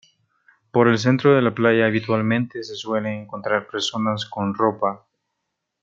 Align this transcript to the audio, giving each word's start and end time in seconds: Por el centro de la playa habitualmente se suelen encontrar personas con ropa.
Por 0.71 0.87
el 0.87 0.97
centro 0.97 1.35
de 1.35 1.43
la 1.43 1.53
playa 1.53 1.85
habitualmente 1.85 2.63
se 2.63 2.73
suelen 2.75 3.19
encontrar 3.21 3.67
personas 3.67 4.25
con 4.25 4.55
ropa. 4.55 5.05